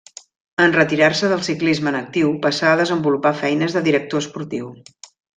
[0.63, 4.71] En retirar-se del ciclisme en actiu passà a desenvolupar feines de director esportiu.